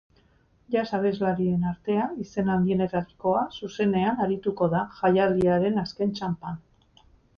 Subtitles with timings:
[0.75, 6.59] Jazz abeslarien artea, izen handienetarikoa zuzenean arituko da jaialdiaren azken txanpan.